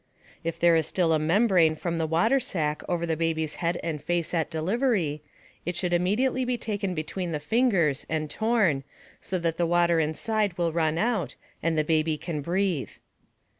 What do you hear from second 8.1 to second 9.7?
torn so that the